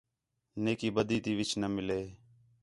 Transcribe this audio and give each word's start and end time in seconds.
نیکی، 0.63 0.89
بدی 0.95 1.17
تی 1.23 1.31
وِچ 1.37 1.51
نہ 1.61 1.67
مِلے 1.75 2.01